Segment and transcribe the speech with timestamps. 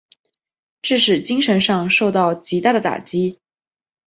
[0.81, 3.39] 致使精神上受到极大的打击。